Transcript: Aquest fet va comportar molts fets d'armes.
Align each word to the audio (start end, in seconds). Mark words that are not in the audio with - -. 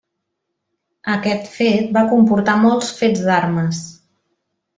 Aquest 1.15 1.45
fet 1.57 1.91
va 1.99 2.03
comportar 2.15 2.57
molts 2.65 2.91
fets 3.03 3.23
d'armes. 3.29 3.85